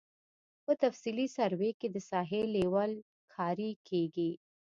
په 0.65 0.73
تفصیلي 0.83 1.27
سروې 1.37 1.71
کې 1.79 1.87
د 1.91 1.97
ساحې 2.09 2.41
لیول 2.55 2.91
کاري 3.33 3.71
کیږي 3.87 4.31